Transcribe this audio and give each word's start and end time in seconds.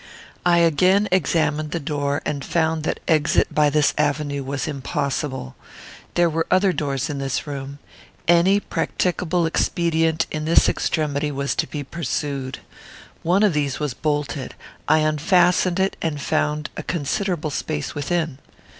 I 0.47 0.57
again 0.57 1.07
examined 1.11 1.69
the 1.69 1.79
door, 1.79 2.23
and 2.25 2.43
found 2.43 2.81
that 2.85 2.99
exit 3.07 3.53
by 3.53 3.69
this 3.69 3.93
avenue 3.99 4.43
was 4.43 4.67
impossible. 4.67 5.55
There 6.15 6.27
were 6.27 6.47
other 6.49 6.73
doors 6.73 7.07
in 7.07 7.19
this 7.19 7.45
room. 7.45 7.77
Any 8.27 8.59
practicable 8.59 9.45
expedient 9.45 10.25
in 10.31 10.45
this 10.45 10.67
extremity 10.67 11.29
was 11.31 11.53
to 11.53 11.67
be 11.67 11.83
pursued. 11.83 12.57
One 13.21 13.43
of 13.43 13.53
these 13.53 13.79
was 13.79 13.93
bolted. 13.93 14.55
I 14.87 15.01
unfastened 15.07 15.79
it 15.79 15.95
and 16.01 16.19
found 16.19 16.71
a 16.75 16.81
considerable 16.81 17.51
space 17.51 17.93
within. 17.93 18.39